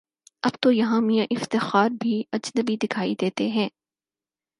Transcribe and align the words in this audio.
اب 0.43 0.51
تویہاں 0.61 1.01
میاں 1.01 1.25
افتخار 1.31 1.89
بھی 2.01 2.23
اجنبی 2.31 2.75
دکھائی 2.83 3.15
دیتے 3.21 3.47
ہیں۔ 3.49 3.69